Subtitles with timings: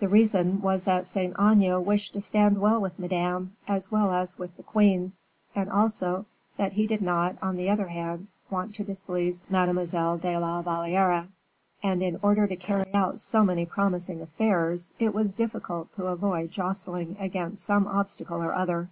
[0.00, 4.38] The reason was that Saint Aignan wished to stand well with Madame, as well as
[4.38, 5.22] with the queens,
[5.54, 6.26] and also,
[6.58, 11.28] that he did not, on the other hand, want to displease Mademoiselle de la Valliere:
[11.82, 16.50] and in order to carry out so many promising affairs, it was difficult to avoid
[16.50, 18.90] jostling against some obstacle or other.